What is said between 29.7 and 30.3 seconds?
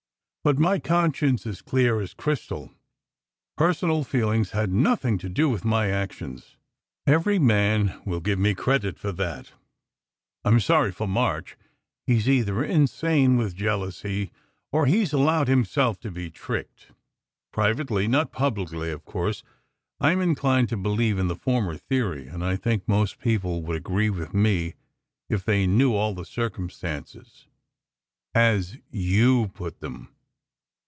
them!"